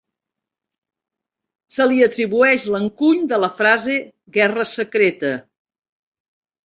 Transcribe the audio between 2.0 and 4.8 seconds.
atribueix l'encuny de la frase "guerra